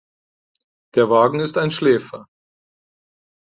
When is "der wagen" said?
0.95-1.39